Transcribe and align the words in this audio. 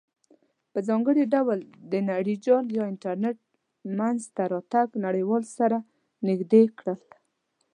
په 0.71 0.79
ځانګړې 0.87 1.23
ډول 1.33 1.59
د 1.91 1.93
نړیجال 2.11 2.65
یا 2.77 2.83
انټرنیټ 2.91 3.37
مینځ 3.97 4.21
ته 4.35 4.43
راتګ 4.53 4.87
نړیوال 5.05 5.43
سره 5.57 5.77
نزدې 6.25 6.63
کړل. 6.77 6.99